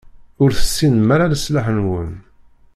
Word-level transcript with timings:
Ur 0.41 0.49
tessinem 0.57 1.09
ara 1.15 1.31
leṣlaḥ-nwen. 1.33 2.11